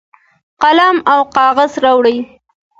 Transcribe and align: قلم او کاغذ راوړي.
قلم 0.61 0.95
او 1.11 1.19
کاغذ 1.35 1.71
راوړي. 1.83 2.17